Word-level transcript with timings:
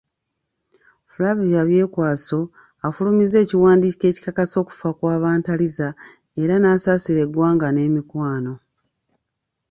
Flavia 1.11 1.61
Byekwaso 1.69 2.39
afulumizaawo 2.87 3.43
ekiwandiiko 3.45 4.03
ekikakasa 4.11 4.55
okufa 4.63 4.89
kwa 4.97 5.15
Bantariza 5.21 5.87
era 6.41 6.55
n'asaasira 6.59 7.19
eggwanga 7.25 7.67
n'emikwano. 7.71 8.53